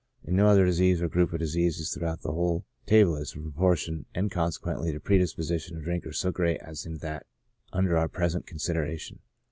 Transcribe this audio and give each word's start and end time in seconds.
In 0.23 0.35
no 0.35 0.47
other 0.47 0.65
disease 0.65 0.99
or 0.99 1.07
group 1.07 1.31
of 1.31 1.37
diseases 1.37 1.93
throughout 1.93 2.21
the 2.23 2.31
whole 2.31 2.65
table 2.87 3.17
is 3.17 3.33
the 3.33 3.39
proportion, 3.39 4.07
and 4.15 4.31
conse 4.31 4.59
quently 4.59 4.91
the 4.91 4.99
predisposition 4.99 5.77
of 5.77 5.83
drinkers 5.83 6.17
so 6.17 6.31
great 6.31 6.59
as 6.59 6.87
in 6.87 6.97
that 7.03 7.27
under 7.71 7.95
our 7.95 8.07
present 8.07 8.47
consideration. 8.47 9.19